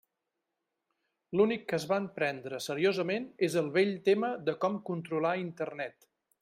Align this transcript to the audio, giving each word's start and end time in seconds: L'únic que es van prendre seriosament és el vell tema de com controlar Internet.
L'únic 1.39 1.67
que 1.71 1.77
es 1.79 1.85
van 1.91 2.07
prendre 2.17 2.63
seriosament 2.69 3.29
és 3.49 3.59
el 3.63 3.71
vell 3.79 3.95
tema 4.11 4.35
de 4.49 4.59
com 4.65 4.83
controlar 4.93 5.41
Internet. 5.49 6.15